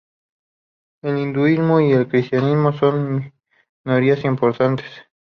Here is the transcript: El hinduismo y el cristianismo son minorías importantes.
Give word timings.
El 1.03 1.19
hinduismo 1.19 1.79
y 1.79 1.91
el 1.91 2.07
cristianismo 2.07 2.73
son 2.73 3.31
minorías 3.85 4.25
importantes. 4.25 4.89